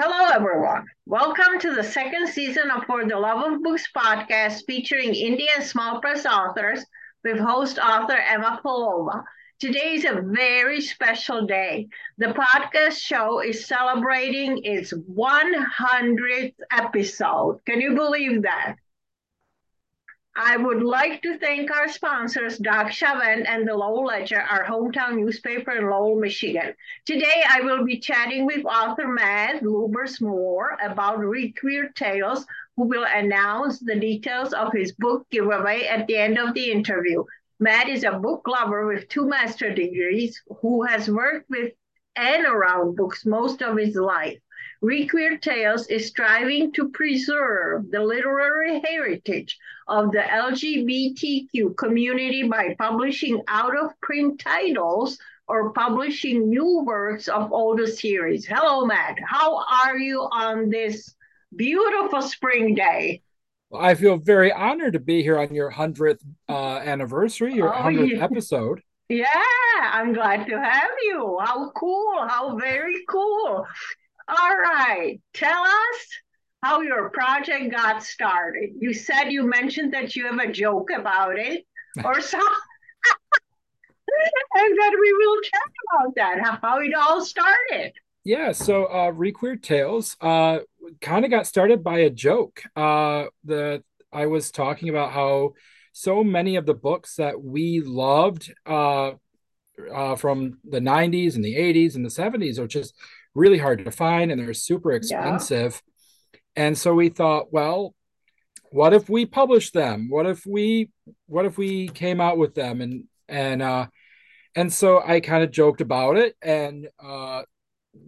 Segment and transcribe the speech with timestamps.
[0.00, 0.86] Hello, everyone.
[1.06, 6.00] Welcome to the second season of For the Love of Books podcast featuring Indian small
[6.00, 6.84] press authors
[7.24, 9.24] with host author Emma Palova.
[9.58, 11.88] Today is a very special day.
[12.16, 17.58] The podcast show is celebrating its 100th episode.
[17.66, 18.76] Can you believe that?
[20.40, 25.16] I would like to thank our sponsors, Doc Chavent and the Lowell Ledger, our hometown
[25.16, 26.74] newspaper in Lowell, Michigan.
[27.04, 31.56] Today, I will be chatting with author Matt Lubbers-Moore about Read
[31.96, 36.70] Tales, who will announce the details of his book giveaway at the end of the
[36.70, 37.24] interview.
[37.58, 41.72] Matt is a book lover with two master degrees who has worked with
[42.14, 44.38] and around books most of his life.
[44.84, 53.42] ReQueered Tales is striving to preserve the literary heritage of the LGBTQ community by publishing
[53.48, 58.46] out of print titles or publishing new works of older series.
[58.46, 59.16] Hello, Matt.
[59.26, 61.14] How are you on this
[61.56, 63.22] beautiful spring day?
[63.70, 67.82] Well, I feel very honored to be here on your 100th uh, anniversary, your oh,
[67.82, 68.24] 100th yeah.
[68.24, 68.82] episode.
[69.08, 69.26] Yeah,
[69.80, 71.38] I'm glad to have you.
[71.40, 72.26] How cool.
[72.28, 73.66] How very cool.
[74.28, 75.18] All right.
[75.32, 76.06] Tell us
[76.62, 78.70] how your project got started.
[78.80, 81.64] You said you mentioned that you have a joke about it
[82.04, 82.38] or so.
[84.54, 87.92] and then we will chat about that, how it all started.
[88.24, 90.58] Yeah, so uh ReQueered Tales uh
[91.00, 92.62] kind of got started by a joke.
[92.76, 95.52] Uh the I was talking about how
[95.92, 99.12] so many of the books that we loved uh,
[99.94, 102.94] uh from the 90s and the 80s and the 70s are just
[103.34, 105.72] really hard to find and they're super expensive.
[105.72, 105.92] Yeah.
[106.58, 107.94] And so we thought, well,
[108.72, 110.08] what if we publish them?
[110.10, 110.90] What if we
[111.26, 112.80] what if we came out with them?
[112.80, 113.86] And and uh
[114.56, 116.34] and so I kind of joked about it.
[116.42, 117.42] And uh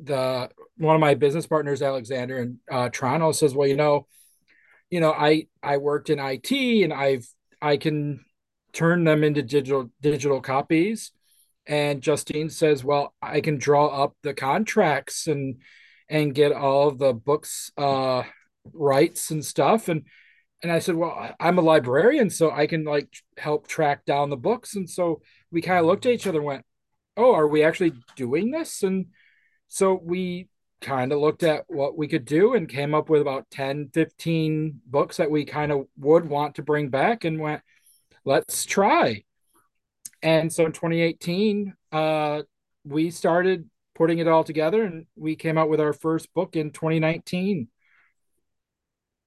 [0.03, 4.09] the one of my business partners Alexander in uh Toronto says, "Well, you know,
[4.91, 7.29] you know, I I worked in IT and I've
[7.63, 8.25] I can
[8.73, 11.13] turn them into digital digital copies.
[11.67, 15.63] And Justine says, "Well, I can draw up the contracts and
[16.09, 18.25] and get all the books uh,
[18.73, 20.05] rights and stuff." And
[20.63, 24.37] and I said, "Well, I'm a librarian, so I can like help track down the
[24.37, 26.67] books." And so we kind of looked at each other and went,
[27.17, 29.07] "Oh, are we actually doing this?" And
[29.69, 30.49] so we
[30.81, 34.81] kind of looked at what we could do and came up with about 10 15
[34.87, 37.61] books that we kind of would want to bring back and went
[38.25, 39.23] let's try
[40.23, 42.43] and so in 2018, uh,
[42.85, 46.71] we started putting it all together and we came out with our first book in
[46.71, 47.69] 2019.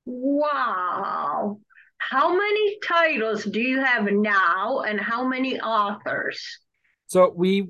[0.06, 1.60] Wow.
[1.98, 6.60] How many titles do you have now and how many authors?
[7.08, 7.70] So we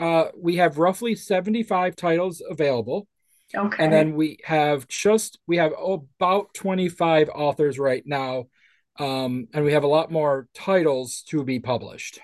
[0.00, 3.08] uh, we have roughly 75 titles available.
[3.54, 3.82] Okay.
[3.82, 8.46] And then we have just we have about 25 authors right now.
[8.98, 12.18] Um, and we have a lot more titles to be published.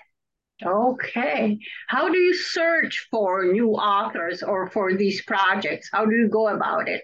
[0.63, 1.57] Okay.
[1.87, 5.89] How do you search for new authors or for these projects?
[5.91, 7.01] How do you go about it?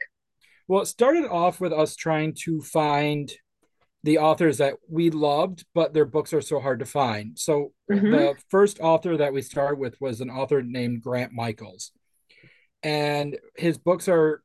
[0.68, 3.32] Well, it started off with us trying to find
[4.04, 7.38] the authors that we loved, but their books are so hard to find.
[7.38, 8.12] So mm-hmm.
[8.12, 11.92] the first author that we started with was an author named Grant Michaels.
[12.82, 14.42] And his books are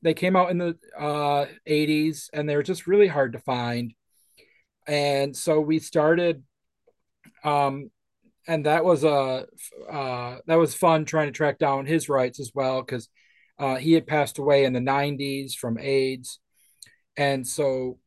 [0.00, 3.92] they came out in the uh 80s and they were just really hard to find.
[4.86, 6.42] And so we started
[7.44, 7.90] um,
[8.46, 9.46] and that was a
[9.90, 13.08] uh, uh, that was fun trying to track down his rights as well because
[13.58, 16.38] uh, he had passed away in the 90s from AIDS,
[17.16, 17.98] and so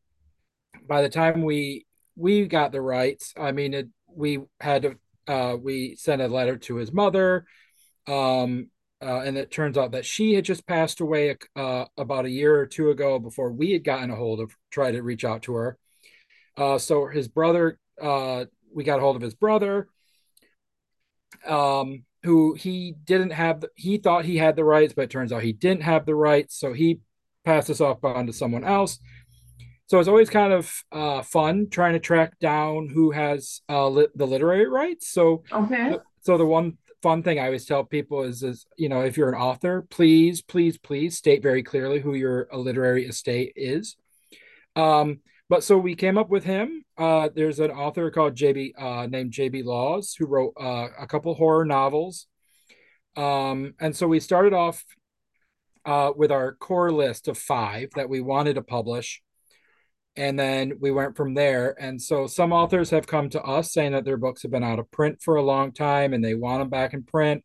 [0.86, 1.86] by the time we
[2.16, 4.96] we got the rights, I mean it, we had
[5.26, 7.46] uh, we sent a letter to his mother,
[8.06, 8.70] um,
[9.02, 12.58] uh, and it turns out that she had just passed away uh, about a year
[12.58, 15.54] or two ago before we had gotten a hold of try to reach out to
[15.54, 15.78] her.
[16.56, 19.88] Uh, so his brother uh, we got a hold of his brother,
[21.46, 23.64] um, who he didn't have.
[23.74, 26.58] He thought he had the rights, but it turns out he didn't have the rights.
[26.58, 27.00] So he
[27.44, 28.98] passed this off on to someone else.
[29.86, 34.08] So it's always kind of uh, fun trying to track down who has uh, li-
[34.14, 35.12] the literary rights.
[35.12, 35.98] So okay.
[36.22, 39.28] So the one fun thing I always tell people is, is you know, if you're
[39.28, 43.96] an author, please, please, please state very clearly who your literary estate is.
[44.76, 46.84] Um, but so we came up with him.
[46.96, 51.34] Uh, there's an author called JB uh, named JB Laws who wrote uh, a couple
[51.34, 52.26] horror novels.
[53.16, 54.84] Um, and so we started off
[55.84, 59.22] uh, with our core list of five that we wanted to publish.
[60.14, 61.74] And then we went from there.
[61.80, 64.78] And so some authors have come to us saying that their books have been out
[64.78, 67.42] of print for a long time and they want them back in print.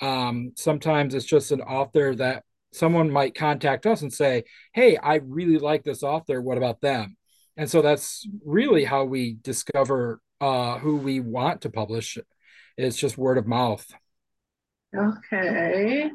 [0.00, 2.42] Um, sometimes it's just an author that
[2.74, 6.40] someone might contact us and say, Hey, I really like this author.
[6.40, 7.16] What about them?
[7.56, 12.18] And so that's really how we discover uh, who we want to publish.
[12.76, 13.86] It's just word of mouth.
[14.96, 16.10] Okay.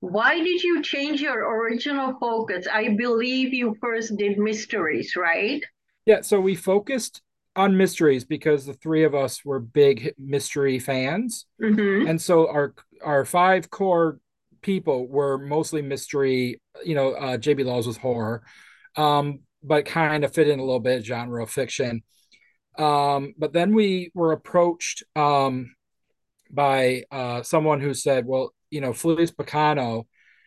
[0.00, 2.66] Why did you change your original focus?
[2.72, 5.62] I believe you first did mysteries, right?
[6.06, 7.22] Yeah, so we focused
[7.54, 11.46] on mysteries because the three of us were big mystery fans.
[11.60, 12.08] Mm-hmm.
[12.08, 14.18] And so our our five core
[14.62, 18.42] people were mostly mystery, you know, uh, JB Laws was horror.
[18.96, 22.02] Um, but kind of fit in a little bit genre of fiction.
[22.78, 25.74] Um, but then we were approached um,
[26.50, 30.04] by uh, someone who said, well, you know, Felice Picano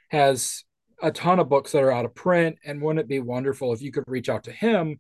[0.10, 0.64] has
[1.02, 3.82] a ton of books that are out of print, and wouldn't it be wonderful if
[3.82, 5.00] you could reach out to him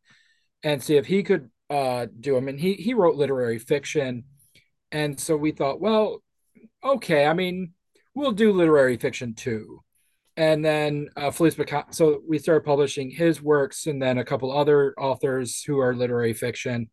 [0.61, 2.47] and see if he could uh, do them?
[2.47, 4.25] And he he wrote literary fiction,
[4.91, 6.21] and so we thought, well,
[6.83, 7.73] okay, I mean,
[8.15, 9.83] we'll do literary fiction too
[10.35, 11.93] and then uh, Felice Picano.
[11.93, 16.33] So we started publishing his works, and then a couple other authors who are literary
[16.33, 16.89] fiction.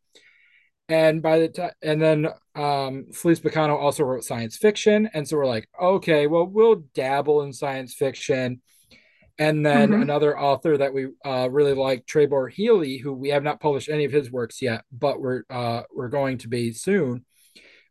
[0.89, 5.37] And by the time, and then um, Felice Picano also wrote science fiction, and so
[5.37, 8.61] we're like, okay, well, we'll dabble in science fiction.
[9.39, 10.03] And then mm-hmm.
[10.03, 14.05] another author that we uh, really like, Trebor Healy, who we have not published any
[14.05, 17.25] of his works yet, but we're uh, we're going to be soon,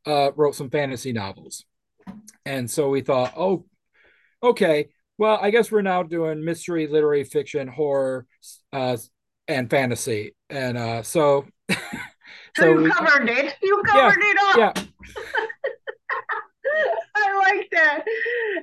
[0.06, 1.66] uh, wrote some fantasy novels.
[2.46, 3.66] And so we thought, oh,
[4.42, 8.26] okay, well, I guess we're now doing mystery, literary fiction, horror,
[8.72, 8.98] uh,
[9.48, 11.46] and fantasy, and uh, so.
[11.70, 11.78] so,
[12.58, 13.56] so you we, covered it.
[13.62, 14.60] You covered yeah, it all.
[14.60, 14.74] Yeah.
[17.16, 18.06] I like that.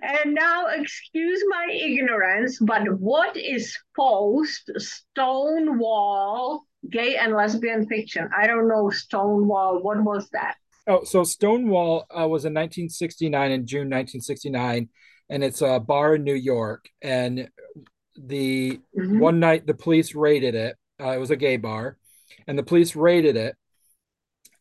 [0.03, 8.29] And now, excuse my ignorance, but what is post Stonewall gay and lesbian fiction?
[8.37, 9.83] I don't know Stonewall.
[9.83, 10.57] What was that?
[10.89, 14.89] Oh, so Stonewall uh, was in 1969 in June 1969
[15.29, 16.89] and it's a bar in New York.
[17.03, 17.49] And
[18.17, 19.19] the mm-hmm.
[19.19, 20.77] one night the police raided it.
[21.01, 21.99] Uh, it was a gay bar,
[22.47, 23.57] and the police raided it,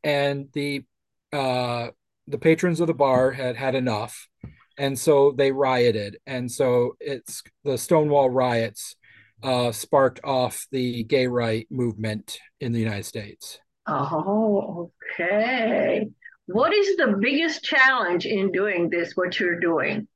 [0.04, 0.84] and the
[1.32, 1.90] uh,
[2.28, 4.28] the patrons of the bar had had enough,
[4.78, 6.18] and so they rioted.
[6.26, 8.98] And so it's the Stonewall riots
[9.44, 13.60] uh, sparked off the gay right movement in the United States.
[13.88, 16.08] Oh, okay.
[16.48, 19.16] What is the biggest challenge in doing this?
[19.16, 20.08] What you're doing?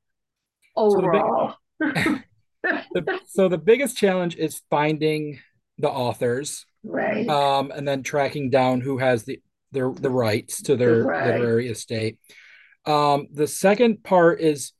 [0.76, 1.54] overall.
[1.80, 2.22] So the,
[2.62, 5.40] big, the, so the biggest challenge is finding
[5.78, 7.28] the authors, right?
[7.28, 9.40] Um, and then tracking down who has the
[9.72, 11.26] their the rights to their right.
[11.26, 12.18] literary estate.
[12.86, 14.72] Um, the second part is,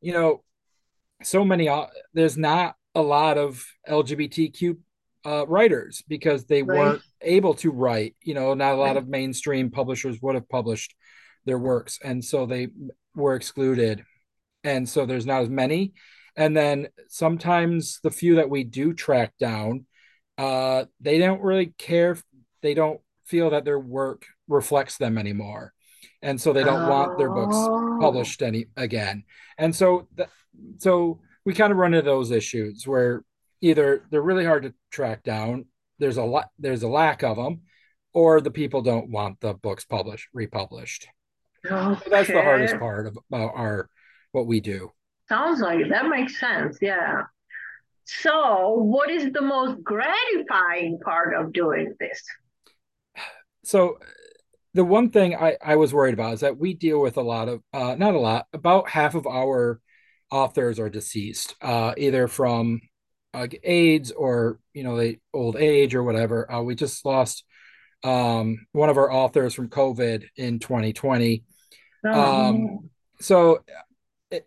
[0.00, 0.42] you know,
[1.22, 1.68] so many.
[1.68, 4.78] Uh, there's not a lot of LGBTQ
[5.26, 6.78] uh, writers because they right.
[6.78, 8.16] weren't able to write.
[8.22, 10.94] You know, not a lot of mainstream publishers would have published
[11.44, 12.68] their works, and so they
[13.14, 14.04] were excluded
[14.64, 15.92] and so there's not as many
[16.36, 19.86] and then sometimes the few that we do track down
[20.38, 22.16] uh they don't really care
[22.62, 25.72] they don't feel that their work reflects them anymore
[26.22, 26.90] and so they don't oh.
[26.90, 27.98] want their books oh.
[28.00, 29.24] published any again
[29.58, 30.28] and so th-
[30.78, 33.24] so we kind of run into those issues where
[33.60, 35.64] either they're really hard to track down
[36.00, 37.60] there's a lot there's a lack of them
[38.12, 41.06] or the people don't want the books published republished
[41.64, 42.00] okay.
[42.02, 43.88] so that's the hardest part of, about our
[44.32, 44.92] what we do.
[45.28, 46.78] Sounds like that makes sense.
[46.80, 47.22] Yeah.
[48.04, 52.22] So, what is the most gratifying part of doing this?
[53.62, 53.98] So,
[54.74, 57.48] the one thing I, I was worried about is that we deal with a lot
[57.48, 59.80] of, uh, not a lot, about half of our
[60.30, 62.80] authors are deceased, uh, either from
[63.34, 66.50] uh, AIDS or, you know, the old age or whatever.
[66.50, 67.44] Uh, we just lost
[68.02, 71.44] um, one of our authors from COVID in 2020.
[72.04, 72.46] Oh.
[72.46, 73.62] Um, so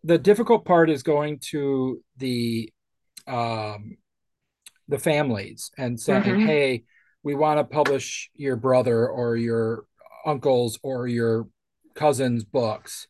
[0.03, 2.71] the difficult part is going to the
[3.27, 3.97] um,
[4.87, 6.45] the families and saying, mm-hmm.
[6.45, 6.83] "Hey,
[7.21, 9.85] we want to publish your brother or your
[10.25, 11.47] uncle's or your
[11.95, 13.07] cousin's books,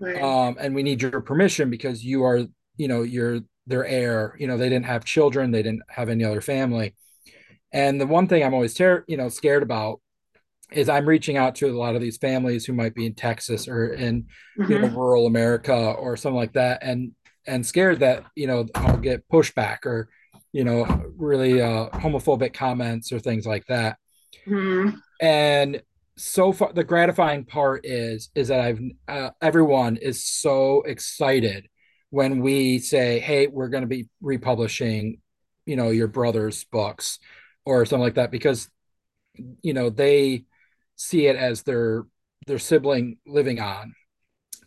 [0.00, 0.22] right.
[0.22, 4.36] um, and we need your permission because you are, you know, you're their heir.
[4.38, 6.94] You know, they didn't have children, they didn't have any other family."
[7.72, 10.00] And the one thing I'm always ter- you know scared about
[10.72, 13.68] is I'm reaching out to a lot of these families who might be in Texas
[13.68, 14.22] or in
[14.58, 14.72] mm-hmm.
[14.72, 14.96] you know, mm-hmm.
[14.96, 17.12] rural America or something like that, and
[17.46, 20.08] and scared that you know I'll get pushback or
[20.52, 20.84] you know
[21.16, 23.98] really uh, homophobic comments or things like that.
[24.46, 24.96] Mm-hmm.
[25.20, 25.82] And
[26.16, 31.68] so far, the gratifying part is is that I've uh, everyone is so excited
[32.12, 35.18] when we say, "Hey, we're going to be republishing,
[35.66, 37.18] you know, your brother's books."
[37.64, 38.68] or something like that because
[39.62, 40.44] you know they
[40.96, 42.04] see it as their
[42.46, 43.94] their sibling living on.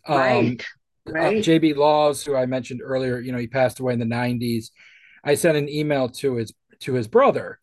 [0.06, 0.64] Um, right.
[1.06, 1.38] right.
[1.38, 4.70] uh, JB Laws, who I mentioned earlier, you know, he passed away in the 90s.
[5.24, 7.58] I sent an email to his to his brother,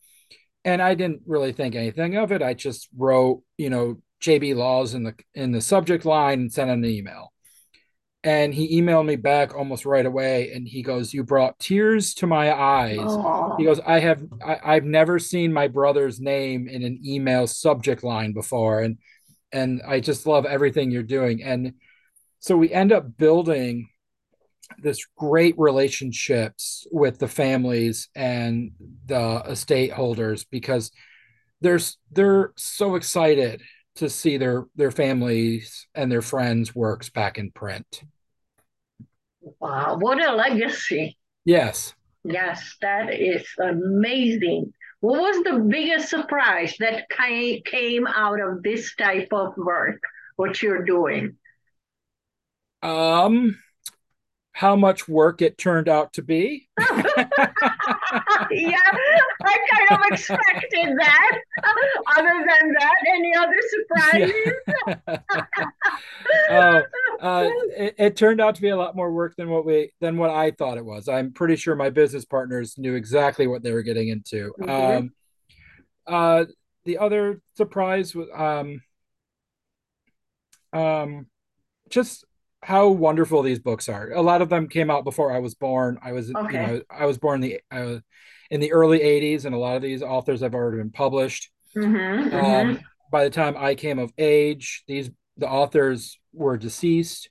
[0.65, 2.41] and I didn't really think anything of it.
[2.41, 6.71] I just wrote, you know, JB Laws in the in the subject line and sent
[6.71, 7.32] an email.
[8.23, 12.27] And he emailed me back almost right away, and he goes, "You brought tears to
[12.27, 16.83] my eyes." Oh, He goes, "I have I, I've never seen my brother's name in
[16.83, 18.97] an email subject line before, and
[19.51, 21.73] and I just love everything you're doing." And
[22.39, 23.89] so we end up building
[24.81, 28.71] this great relationships with the families and
[29.05, 30.91] the estate holders because
[31.61, 31.79] they're
[32.11, 33.61] they're so excited
[33.95, 38.03] to see their their families and their friends works back in print.
[39.59, 39.97] Wow.
[39.99, 41.17] What a legacy.
[41.45, 41.93] Yes.
[42.23, 44.73] Yes, that is amazing.
[45.01, 50.01] What was the biggest surprise that ca- came out of this type of work,
[50.37, 51.37] what you're doing?
[52.81, 53.57] Um
[54.53, 56.69] how much work it turned out to be.
[56.79, 57.17] yeah,
[59.43, 61.39] I kind of expected that.
[62.15, 64.31] Other than that, any other surprises?
[66.51, 66.83] oh,
[67.19, 70.17] uh, it, it, turned out to be a lot more work than what we than
[70.17, 71.09] what I thought it was.
[71.09, 74.53] I'm pretty sure my business partners knew exactly what they were getting into.
[74.59, 74.69] Mm-hmm.
[74.69, 75.11] Um,
[76.05, 76.45] uh,
[76.85, 78.81] the other surprise was um,
[80.73, 81.25] um,
[81.89, 82.25] just
[82.63, 84.11] how wonderful these books are.
[84.11, 85.99] A lot of them came out before I was born.
[86.01, 86.53] I was, okay.
[86.53, 88.01] you know, I was born in the I was
[88.49, 91.51] in the early '80s, and a lot of these authors have already been published.
[91.75, 92.81] Mm-hmm, um, mm-hmm.
[93.11, 97.29] By the time I came of age, these the authors were deceased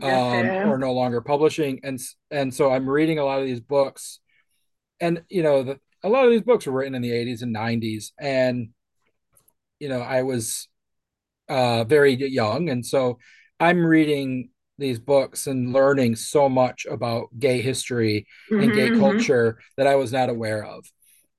[0.00, 0.62] um, Okay.
[0.64, 2.00] or no longer publishing, and
[2.30, 4.20] and so I'm reading a lot of these books,
[5.00, 7.54] and you know, the, a lot of these books were written in the '80s and
[7.54, 8.70] '90s, and
[9.78, 10.68] you know, I was
[11.48, 13.18] uh, very young, and so
[13.60, 19.00] I'm reading these books and learning so much about gay history and Mm-hmm, gay mm-hmm.
[19.00, 20.84] culture that I was not aware of.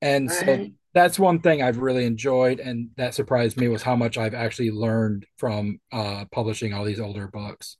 [0.02, 4.18] And so that's one thing I've really enjoyed and that surprised me was how much
[4.18, 7.78] I've actually learned from uh, publishing all these older books.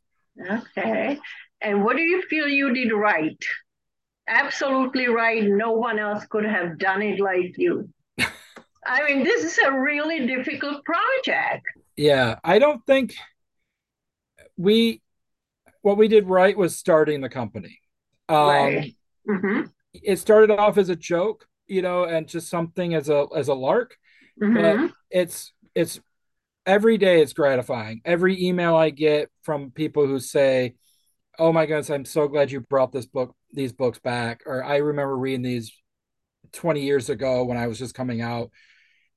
[0.50, 1.20] Okay.
[1.62, 3.38] And what do you feel you did right?
[4.28, 5.44] Absolutely right.
[5.44, 7.90] No one else could have done it like you.
[8.86, 11.66] I mean, this is a really difficult project.
[11.96, 13.16] Yeah, I don't think
[14.58, 15.02] we
[15.84, 17.80] what we did right was starting the company.
[18.30, 18.96] Um, Right.
[19.28, 19.64] hmm
[19.94, 23.54] it started off as a joke, you know, and just something as a as a
[23.54, 23.96] lark,
[24.40, 26.00] hmm but it's it's
[26.66, 28.02] every day it's gratifying.
[28.06, 30.76] Every email I get from people who say,
[31.40, 34.78] "Oh my goodness, I'm so glad you brought this book these books back," or "I
[34.78, 35.74] remember reading these
[36.54, 38.52] 20 years ago when I was just coming out."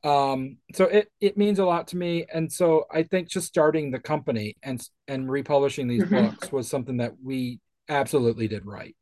[0.06, 3.90] Um, so it it means a lot to me, and so I think just starting
[3.90, 8.96] the company and and republishing these hmm books was something that we absolutely did right.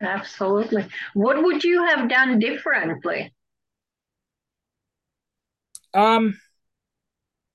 [0.00, 0.88] Absolutely.
[1.14, 3.34] What would you have done differently?
[5.94, 6.38] Um,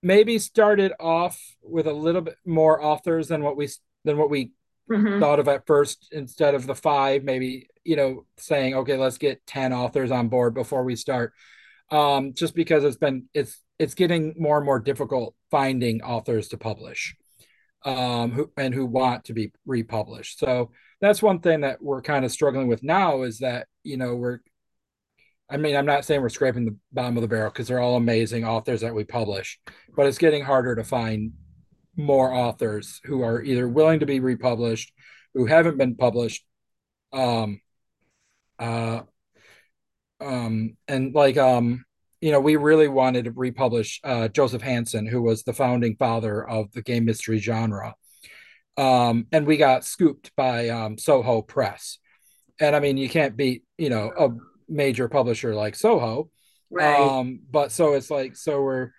[0.04, 3.70] maybe started off with a little bit more authors than what we
[4.04, 4.52] than what we
[4.90, 9.18] hmm thought of at first instead of the five maybe you know saying okay let's
[9.18, 11.34] get 10 authors on board before we start
[11.92, 16.58] um just because it's been it's it's getting more and more difficult finding authors to
[16.58, 17.16] publish
[17.84, 20.40] um who and who want to be republished.
[20.40, 24.16] So that's one thing that we're kind of struggling with now is that you know
[24.16, 24.40] we're
[25.52, 27.98] I mean, I'm not saying we're scraping the bottom of the barrel because they're all
[27.98, 29.60] amazing authors that we publish,
[29.98, 31.34] but it's getting harder to find
[31.98, 34.94] more authors who are either willing to be republished,
[35.34, 36.46] who haven't been published,
[37.12, 37.60] um,
[38.60, 39.02] uh,
[40.22, 41.84] um, and like, um,
[42.22, 46.48] you know, we really wanted to republish uh, Joseph Hansen, who was the founding father
[46.48, 47.96] of the game mystery genre,
[48.78, 51.98] um, and we got scooped by um, Soho Press,
[52.60, 54.30] and I mean, you can't beat, you know, a
[54.70, 56.30] major publisher like Soho,
[56.72, 56.96] Right.
[56.98, 58.92] um, but so it's like, so we're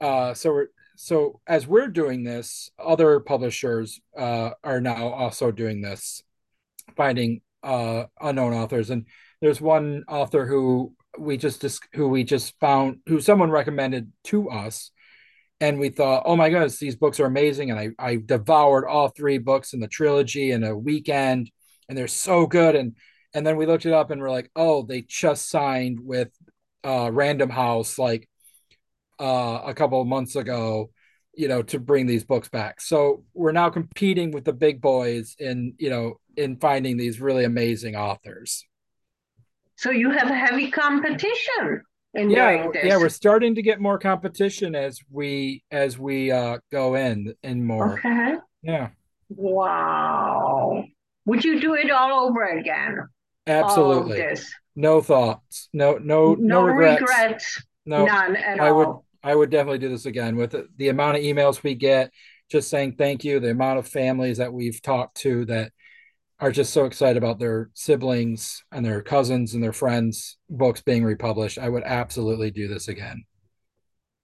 [0.00, 5.80] uh, so we're so as we're doing this, other publishers uh, are now also doing
[5.80, 6.22] this,
[6.96, 8.90] finding uh, unknown authors.
[8.90, 9.06] And
[9.42, 14.92] there's one author who we just who we just found who someone recommended to us,
[15.60, 17.70] and we thought, oh my goodness, these books are amazing.
[17.70, 21.50] And I I devoured all three books in the trilogy in a weekend,
[21.88, 22.76] and they're so good.
[22.76, 22.96] And
[23.34, 26.30] and then we looked it up and we're like, oh, they just signed with
[26.84, 28.28] uh, Random House like
[29.18, 30.90] uh, a couple of months ago,
[31.34, 32.80] you know, to bring these books back.
[32.80, 37.44] So we're now competing with the big boys in, you know, in finding these really
[37.44, 38.64] amazing authors.
[39.76, 41.82] So you have heavy competition
[42.14, 46.94] in Yeah, yeah, we're starting to get more competition as we as we uh go
[46.94, 47.94] in and more.
[47.94, 48.36] Okay.
[48.62, 48.90] Yeah.
[49.30, 50.84] Wow.
[51.24, 53.08] Would you do it all over again?
[53.46, 54.36] Absolutely.
[54.76, 55.68] No thoughts.
[55.72, 57.00] No no no, no regrets.
[57.00, 57.62] regrets.
[57.86, 58.04] No.
[58.04, 58.76] None at I all.
[58.76, 62.10] would I would definitely do this again with the, the amount of emails we get
[62.50, 65.72] just saying thank you, the amount of families that we've talked to that
[66.42, 71.04] are just so excited about their siblings and their cousins and their friends books being
[71.04, 71.56] republished.
[71.56, 73.22] I would absolutely do this again.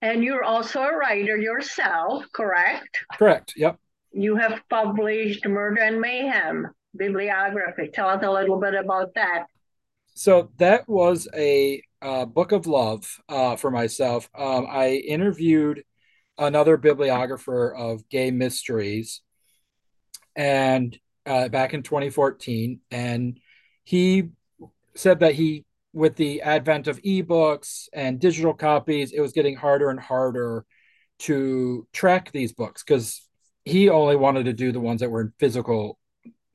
[0.03, 3.05] And you're also a writer yourself, correct?
[3.17, 3.55] Correct.
[3.57, 3.79] Yep.
[4.11, 7.91] You have published Murder and Mayhem bibliography.
[7.95, 9.47] Tell us a little bit about that.
[10.15, 14.29] So that was a uh, book of love uh, for myself.
[14.37, 15.85] Um, I interviewed
[16.37, 19.21] another bibliographer of gay mysteries,
[20.35, 20.99] and
[21.29, 23.39] uh, back in 2014, and
[23.85, 24.31] he
[24.95, 29.91] said that he, with the advent of ebooks and digital copies, it was getting harder
[29.91, 30.65] and harder
[31.21, 33.23] to track these books because
[33.65, 35.99] he only wanted to do the ones that were in physical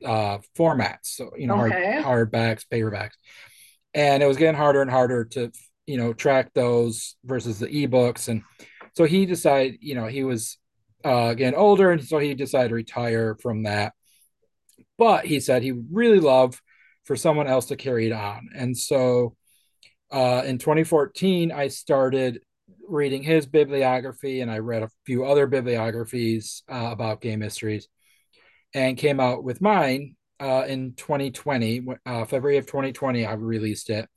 [0.04, 2.02] uh, formats, so you know, okay.
[2.02, 3.14] hard hardbacks, paperbacks,
[3.94, 5.52] and it was getting harder and harder to
[5.86, 8.42] you know track those versus the ebooks, and
[8.94, 10.58] so he decided, you know, he was
[11.04, 13.94] uh, getting older, and so he decided to retire from that.
[15.04, 16.62] But he said he would really love
[17.04, 19.36] for someone else to carry it on, and so
[20.10, 22.40] uh, in 2014, I started
[22.88, 27.90] reading his bibliography, and I read a few other bibliographies uh, about gay mysteries
[28.74, 33.26] and came out with mine uh, in 2020, uh, February of 2020.
[33.26, 34.08] I released it,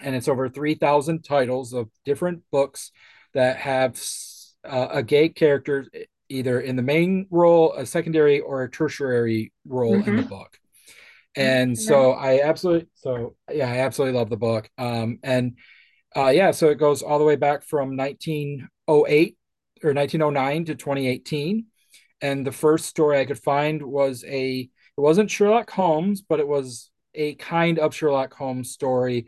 [0.00, 2.92] and it's over 3,000 titles of different books
[3.34, 4.02] that have
[4.64, 5.86] uh, a gay character
[6.28, 10.08] either in the main role, a secondary, or a tertiary role mm-hmm.
[10.08, 10.30] in the mm-hmm.
[10.30, 10.58] book.
[11.36, 11.82] And mm-hmm.
[11.82, 14.68] so I absolutely, so yeah, I absolutely love the book.
[14.78, 15.56] Um, and
[16.16, 19.36] uh, yeah, so it goes all the way back from 1908
[19.84, 21.66] or 1909 to 2018
[22.20, 26.48] and the first story I could find was a it wasn't Sherlock Holmes, but it
[26.48, 29.26] was a kind of Sherlock Holmes story,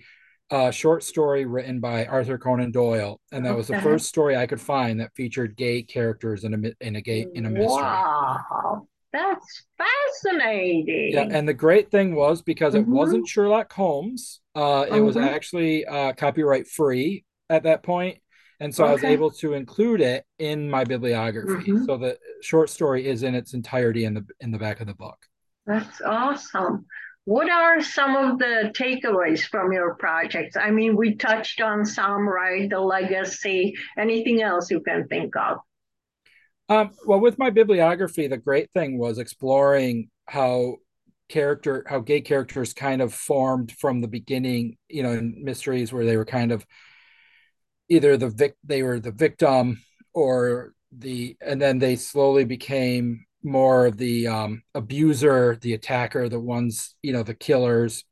[0.50, 4.46] a short story written by Arthur Conan Doyle, and that was the first story I
[4.46, 7.82] could find that featured gay characters in a in a gay in a mystery.
[7.82, 11.10] Wow, that's fascinating.
[11.12, 12.90] Yeah, and the great thing was because mm-hmm.
[12.90, 15.04] it wasn't Sherlock Holmes, uh, it mm-hmm.
[15.04, 18.18] was actually uh, copyright free at that point
[18.60, 18.90] and so okay.
[18.90, 21.72] I was able to include it in my bibliography.
[21.72, 21.84] Mm-hmm.
[21.86, 24.94] So the short story is in its entirety in the in the back of the
[24.94, 25.16] book.
[25.66, 26.84] That's awesome.
[27.24, 30.56] What are some of the takeaways from your projects?
[30.56, 32.68] I mean, we touched on some, right?
[32.68, 33.74] The legacy.
[33.98, 35.58] Anything else you can think of?
[36.68, 40.76] Um, well, with my bibliography, the great thing was exploring how
[41.28, 44.76] character, how gay characters kind of formed from the beginning.
[44.88, 46.64] You know, in mysteries where they were kind of
[47.88, 49.82] either the vic they were the victim
[50.14, 56.40] or the and then they slowly became more of the um, abuser, the attacker, the
[56.40, 58.04] ones you know the killers.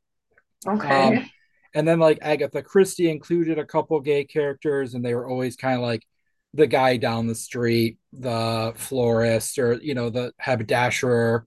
[0.67, 1.17] Okay.
[1.17, 1.29] Um,
[1.73, 5.75] and then like Agatha Christie included a couple gay characters, and they were always kind
[5.75, 6.05] of like
[6.53, 11.45] the guy down the street, the florist, or you know the haberdasher.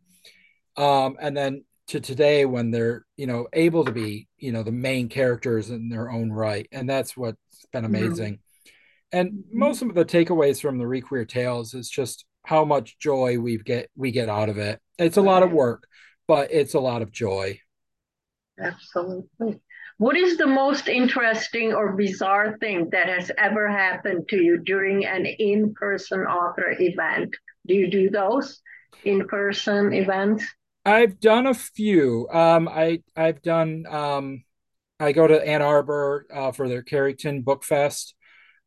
[0.76, 4.72] Um, and then to today when they're you know able to be you know the
[4.72, 7.38] main characters in their own right, and that's what's
[7.72, 7.94] been mm-hmm.
[7.94, 8.34] amazing.
[8.34, 8.38] Mm-hmm.
[9.14, 13.58] And most of the takeaways from the Requeer Tales is just how much joy we
[13.58, 14.80] get we get out of it.
[14.98, 15.86] It's a lot of work,
[16.26, 17.60] but it's a lot of joy.
[18.58, 19.60] Absolutely.
[19.98, 25.04] What is the most interesting or bizarre thing that has ever happened to you during
[25.04, 27.36] an in-person author event?
[27.66, 28.60] Do you do those
[29.04, 30.44] in-person events?
[30.84, 32.28] I've done a few.
[32.32, 34.44] Um, I I've done um,
[34.98, 38.14] I go to Ann Arbor uh, for their Kerrytown Book Fest.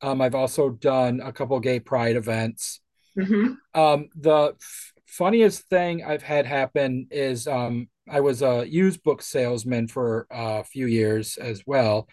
[0.01, 2.81] Um, I've also done a couple gay pride events.
[3.17, 3.79] Mm-hmm.
[3.79, 9.21] Um, the f- funniest thing I've had happen is um, I was a used book
[9.21, 12.07] salesman for a few years as well.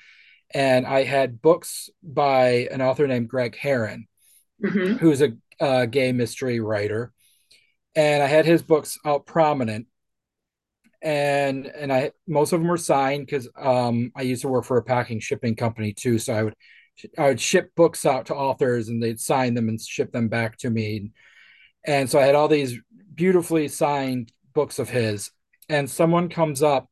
[0.55, 4.07] And I had books by an author named Greg Herren,
[4.63, 4.95] mm-hmm.
[4.95, 7.13] who's a, a gay mystery writer.
[7.95, 9.87] And I had his books out prominent
[11.03, 14.77] and and I most of them were signed because um, I used to work for
[14.77, 16.19] a packing shipping company too.
[16.19, 16.55] So I would
[17.19, 20.59] I would ship books out to authors and they'd sign them and ship them back
[20.59, 21.13] to me.
[21.85, 22.79] And so I had all these
[23.15, 25.31] beautifully signed books of his.
[25.69, 26.89] And someone comes up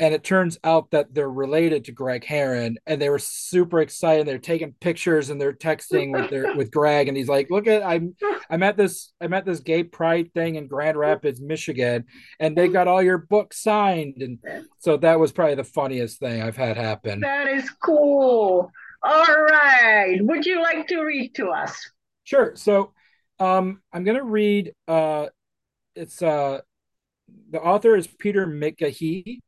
[0.00, 4.26] and it turns out that they're related to Greg Herren, and they were super excited.
[4.26, 7.82] They're taking pictures and they're texting with their with Greg, and he's like, "Look at
[7.82, 8.14] I'm
[8.48, 12.04] I'm at this I'm at this gay pride thing in Grand Rapids, Michigan,
[12.38, 14.38] and they got all your books signed." And
[14.78, 17.20] so that was probably the funniest thing I've had happen.
[17.20, 18.70] That is cool.
[19.02, 21.90] All right, would you like to read to us?
[22.24, 22.52] Sure.
[22.56, 22.92] So,
[23.38, 25.26] um, I'm gonna read uh
[25.94, 26.60] it's uh
[27.50, 29.38] the author is Peter McGehee.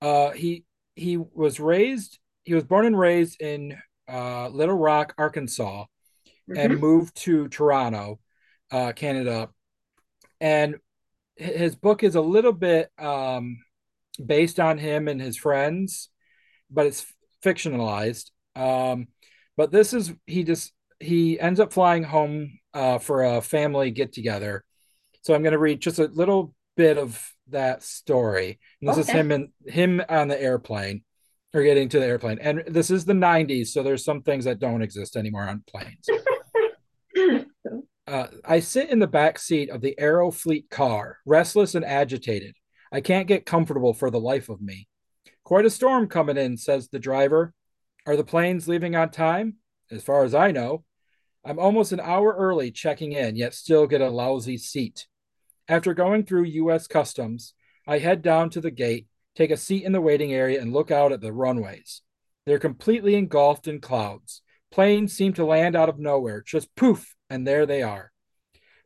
[0.00, 2.18] Uh, he he was raised.
[2.44, 3.76] He was born and raised in
[4.08, 6.56] uh, Little Rock, Arkansas, mm-hmm.
[6.56, 8.18] and moved to Toronto,
[8.70, 9.50] uh, Canada.
[10.40, 10.76] And
[11.36, 13.58] his book is a little bit um,
[14.24, 16.08] based on him and his friends,
[16.70, 17.06] but it's
[17.44, 18.30] fictionalized.
[18.60, 19.08] Um,
[19.56, 24.12] but this is he just he ends up flying home uh, for a family get
[24.12, 24.64] together.
[25.22, 28.58] So I'm going to read just a little bit of that story.
[28.80, 29.02] And this okay.
[29.02, 31.02] is him and him on the airplane
[31.52, 32.38] or getting to the airplane.
[32.40, 36.08] And this is the 90s, so there's some things that don't exist anymore on planes.
[38.06, 42.54] uh, I sit in the back seat of the Aerofleet car, restless and agitated.
[42.92, 44.88] I can't get comfortable for the life of me.
[45.44, 47.52] Quite a storm coming in, says the driver.
[48.06, 49.56] Are the planes leaving on time?
[49.90, 50.84] As far as I know.
[51.44, 55.06] I'm almost an hour early checking in, yet still get a lousy seat.
[55.68, 56.86] After going through U.S.
[56.86, 57.54] Customs,
[57.86, 60.90] I head down to the gate, take a seat in the waiting area, and look
[60.90, 62.02] out at the runways.
[62.44, 64.42] They're completely engulfed in clouds.
[64.70, 68.12] Planes seem to land out of nowhere, just poof, and there they are.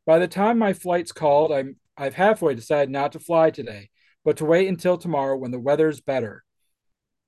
[0.07, 3.91] By the time my flight's called, I'm I've halfway decided not to fly today,
[4.25, 6.45] but to wait until tomorrow when the weather's better.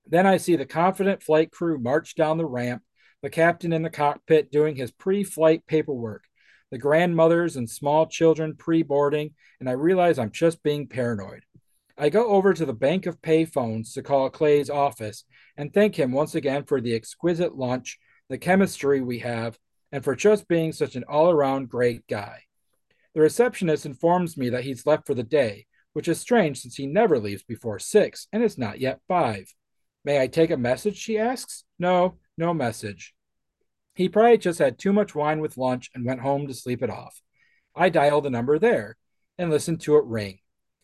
[0.06, 2.82] Then I see the confident flight crew march down the ramp,
[3.22, 6.24] the captain in the cockpit doing his pre flight paperwork,
[6.70, 11.42] the grandmothers and small children pre boarding, and I realize I'm just being paranoid.
[11.98, 15.24] I go over to the bank of payphones to call Clay's office
[15.56, 19.58] and thank him once again for the exquisite lunch, the chemistry we have,
[19.90, 22.42] and for just being such an all around great guy.
[23.14, 26.86] The receptionist informs me that he's left for the day, which is strange since he
[26.86, 29.52] never leaves before six and it's not yet five.
[30.06, 30.96] May I take a message?
[30.96, 31.64] She asks.
[31.80, 33.12] No, no message.
[33.96, 36.90] He probably just had too much wine with lunch and went home to sleep it
[36.90, 37.20] off.
[37.74, 38.96] I dial the number there
[39.36, 40.38] and listen to it ring.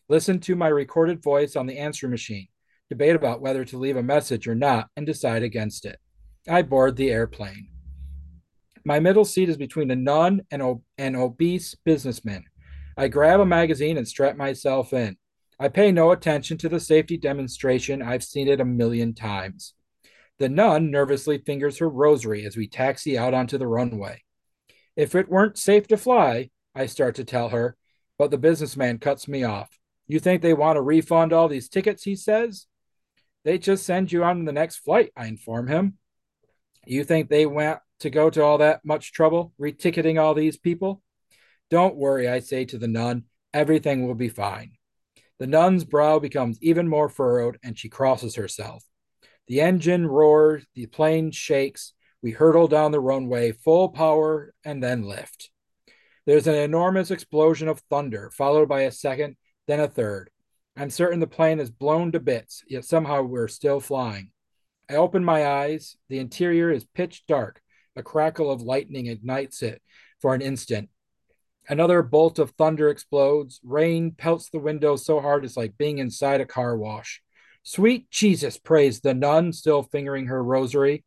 [0.09, 2.49] Listen to my recorded voice on the answer machine,
[2.89, 5.99] debate about whether to leave a message or not, and decide against it.
[6.49, 7.69] I board the airplane.
[8.83, 12.43] My middle seat is between a nun and an obese businessman.
[12.97, 15.15] I grab a magazine and strap myself in.
[15.59, 18.01] I pay no attention to the safety demonstration.
[18.01, 19.73] I've seen it a million times.
[20.39, 24.23] The nun nervously fingers her rosary as we taxi out onto the runway.
[24.95, 27.77] If it weren't safe to fly, I start to tell her,
[28.17, 29.69] but the businessman cuts me off.
[30.07, 32.67] You think they want to refund all these tickets, he says?
[33.43, 35.97] They just send you on the next flight, I inform him.
[36.85, 41.01] You think they went to go to all that much trouble reticketing all these people?
[41.69, 43.23] Don't worry, I say to the nun.
[43.53, 44.73] Everything will be fine.
[45.39, 48.83] The nun's brow becomes even more furrowed and she crosses herself.
[49.47, 51.93] The engine roars, the plane shakes.
[52.21, 55.49] We hurtle down the runway, full power, and then lift.
[56.25, 59.35] There's an enormous explosion of thunder, followed by a second,
[59.67, 60.29] then a third.
[60.77, 64.31] I'm certain the plane is blown to bits, yet somehow we're still flying.
[64.89, 65.97] I open my eyes.
[66.09, 67.61] The interior is pitch dark.
[67.95, 69.81] A crackle of lightning ignites it
[70.19, 70.89] for an instant.
[71.67, 73.59] Another bolt of thunder explodes.
[73.63, 77.21] Rain pelts the window so hard it's like being inside a car wash.
[77.63, 81.05] Sweet Jesus, praised the nun, still fingering her rosary.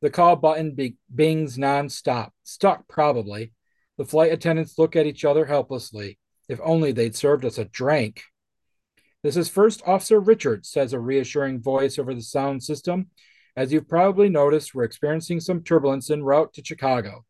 [0.00, 2.30] The call button be- bings nonstop.
[2.42, 3.52] Stuck, probably.
[3.98, 6.18] The flight attendants look at each other helplessly.
[6.48, 8.22] If only they'd served us a drink.
[9.22, 13.10] This is First Officer Richards, says a reassuring voice over the sound system.
[13.56, 17.24] As you've probably noticed, we're experiencing some turbulence en route to Chicago.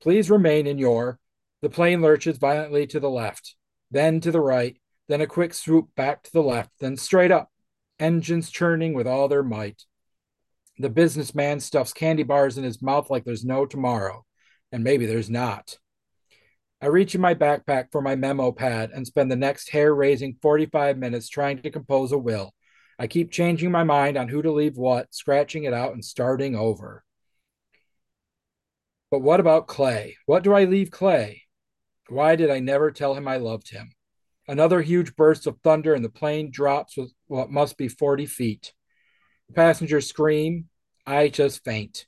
[0.00, 1.18] Please remain in your.
[1.64, 3.56] The plane lurches violently to the left,
[3.90, 4.76] then to the right,
[5.08, 7.50] then a quick swoop back to the left, then straight up
[7.98, 9.84] engines churning with all their might.
[10.76, 14.26] The businessman stuffs candy bars in his mouth like there's no tomorrow,
[14.72, 15.78] and maybe there's not.
[16.82, 20.36] I reach in my backpack for my memo pad and spend the next hair raising
[20.42, 22.52] 45 minutes trying to compose a will.
[22.98, 26.56] I keep changing my mind on who to leave what, scratching it out and starting
[26.56, 27.04] over.
[29.10, 30.18] But what about Clay?
[30.26, 31.43] What do I leave Clay?
[32.08, 33.92] Why did I never tell him I loved him?
[34.46, 38.72] Another huge burst of thunder, and the plane drops with what must be 40 feet.
[39.54, 40.68] Passengers scream.
[41.06, 42.06] I just faint.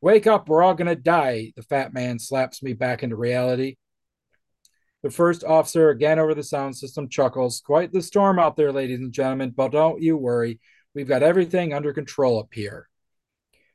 [0.00, 1.52] Wake up, we're all going to die.
[1.56, 3.76] The fat man slaps me back into reality.
[5.02, 7.60] The first officer, again over the sound system, chuckles.
[7.64, 10.60] Quite the storm out there, ladies and gentlemen, but don't you worry.
[10.94, 12.88] We've got everything under control up here.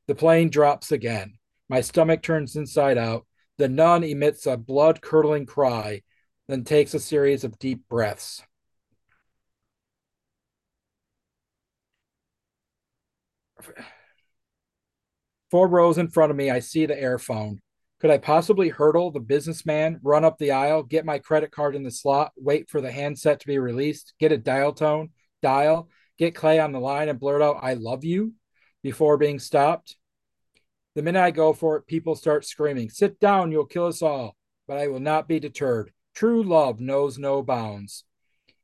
[0.07, 1.37] The plane drops again.
[1.69, 3.25] My stomach turns inside out.
[3.61, 6.01] The nun emits a blood curdling cry
[6.47, 8.41] then takes a series of deep breaths.
[15.51, 17.59] Four rows in front of me, I see the airphone.
[17.99, 21.83] Could I possibly hurdle the businessman, run up the aisle, get my credit card in
[21.83, 25.11] the slot, wait for the handset to be released, get a dial tone,
[25.43, 28.33] dial, get Clay on the line and blurt out, I love you
[28.81, 29.97] before being stopped?
[30.95, 34.35] The minute I go for it, people start screaming, Sit down, you'll kill us all.
[34.67, 35.91] But I will not be deterred.
[36.13, 38.03] True love knows no bounds.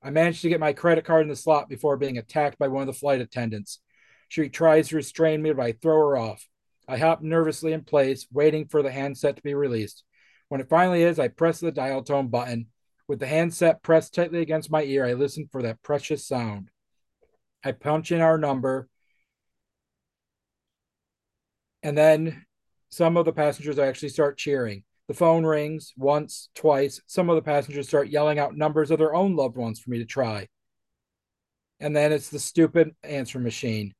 [0.03, 2.81] I managed to get my credit card in the slot before being attacked by one
[2.81, 3.79] of the flight attendants.
[4.27, 6.47] She tries to restrain me, but I throw her off.
[6.87, 10.03] I hop nervously in place, waiting for the handset to be released.
[10.49, 12.67] When it finally is, I press the dial tone button.
[13.07, 16.71] With the handset pressed tightly against my ear, I listen for that precious sound.
[17.63, 18.87] I punch in our number,
[21.87, 22.43] and then
[22.89, 24.83] some of the passengers actually start cheering.
[25.07, 26.99] The phone rings once, twice.
[27.07, 29.99] Some of the passengers start yelling out numbers of their own loved ones for me
[29.99, 30.49] to try.
[31.79, 33.93] And then it's the stupid answer machine.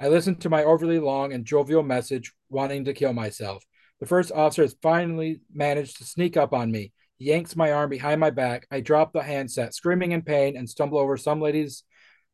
[0.00, 3.64] I listen to my overly long and jovial message, wanting to kill myself.
[4.00, 6.92] The first officer has finally managed to sneak up on me.
[7.18, 8.66] He yanks my arm behind my back.
[8.72, 11.84] I drop the handset, screaming in pain, and stumble over some lady's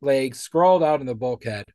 [0.01, 1.67] legs scrawled out in the bulkhead.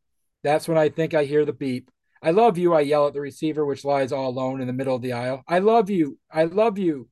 [0.41, 1.91] That's when I think I hear the beep.
[2.21, 4.95] I love you, I yell at the receiver, which lies all alone in the middle
[4.95, 5.43] of the aisle.
[5.47, 6.17] I love you.
[6.31, 7.07] I love you.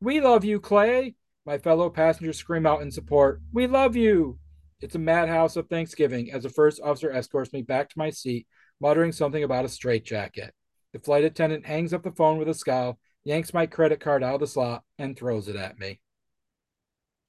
[0.00, 1.16] We love you, Clay.
[1.44, 3.40] My fellow passengers scream out in support.
[3.52, 4.38] We love you.
[4.80, 8.46] It's a madhouse of Thanksgiving as the first officer escorts me back to my seat,
[8.80, 10.52] muttering something about a straitjacket.
[10.92, 14.34] The flight attendant hangs up the phone with a scowl, yanks my credit card out
[14.34, 16.00] of the slot, and throws it at me.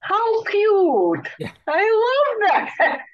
[0.01, 1.27] How cute!
[1.39, 1.51] Yeah.
[1.67, 2.65] I love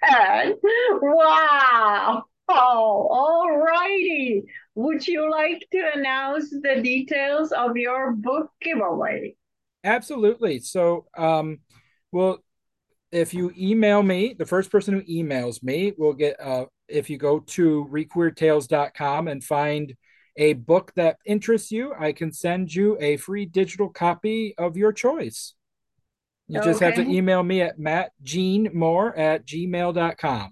[0.03, 0.55] that.
[1.01, 2.23] wow.
[2.49, 3.62] Oh, all
[4.75, 9.35] Would you like to announce the details of your book giveaway?
[9.83, 10.59] Absolutely.
[10.59, 11.59] So, um,
[12.11, 12.43] well,
[13.11, 17.17] if you email me, the first person who emails me will get, uh, if you
[17.17, 19.95] go to requeertales.com and find
[20.35, 24.91] a book that interests you, I can send you a free digital copy of your
[24.91, 25.53] choice.
[26.47, 30.51] You just have to email me at mattgenemore at gmail.com.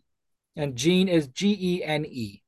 [0.56, 2.41] And Gene is G E N E.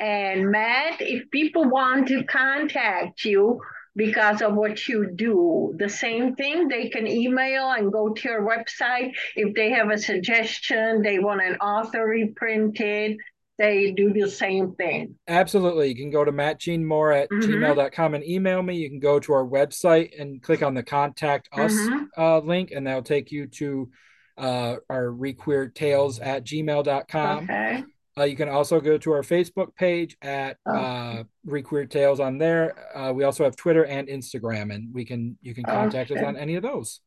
[0.00, 3.60] And Matt, if people want to contact you
[3.96, 8.48] because of what you do, the same thing, they can email and go to your
[8.48, 9.12] website.
[9.34, 13.18] If they have a suggestion, they want an author reprinted,
[13.58, 15.16] they do the same thing.
[15.26, 15.88] Absolutely.
[15.88, 17.50] You can go to mattgenemore at mm-hmm.
[17.50, 18.76] gmail.com and email me.
[18.76, 22.04] You can go to our website and click on the contact us mm-hmm.
[22.16, 23.90] uh, link, and that'll take you to
[24.38, 27.44] uh, our requeer tales at gmail.com.
[27.44, 27.82] Okay.
[28.18, 30.74] Uh, you can also go to our Facebook page at oh.
[30.74, 32.96] uh, Requeer Tales on there.
[32.96, 36.20] Uh, we also have Twitter and Instagram, and we can you can contact okay.
[36.20, 37.00] us on any of those.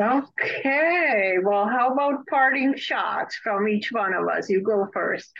[0.00, 1.36] Okay.
[1.42, 4.48] Well, how about parting shots from each one of us?
[4.48, 5.32] You go first.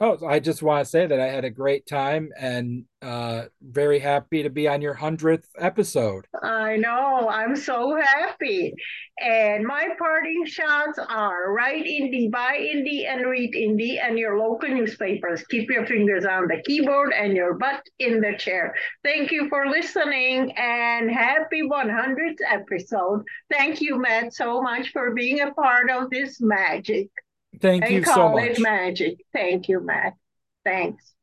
[0.00, 3.98] Oh, I just want to say that I had a great time and uh, very
[3.98, 6.24] happy to be on your 100th episode.
[6.40, 7.28] I know.
[7.28, 8.74] I'm so happy.
[9.20, 14.68] And my parting shots are write indie, buy indie, and read indie, and your local
[14.68, 15.42] newspapers.
[15.46, 18.76] Keep your fingers on the keyboard and your butt in the chair.
[19.02, 23.24] Thank you for listening and happy 100th episode.
[23.50, 27.08] Thank you, Matt, so much for being a part of this magic.
[27.60, 28.58] Thank you so much.
[28.58, 29.18] magic.
[29.32, 30.14] Thank you, Matt.
[30.64, 31.14] Thanks.